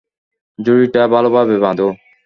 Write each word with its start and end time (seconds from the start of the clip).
ঝুড়িটা 0.59 1.01
ভালোভাবে 1.13 1.55
বাঁধো। 1.63 1.87